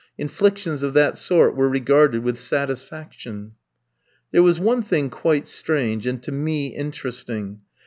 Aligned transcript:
Inflictions 0.17 0.81
of 0.81 0.95
that 0.95 1.15
sort 1.15 1.55
were 1.55 1.69
regarded 1.69 2.23
with 2.23 2.39
satisfaction. 2.39 3.51
There 4.31 4.41
was 4.41 4.59
one 4.59 4.81
thing 4.81 5.11
quite 5.11 5.47
strange, 5.47 6.07
and 6.07 6.23
to 6.23 6.31
me 6.31 6.69
interesting. 6.75 7.59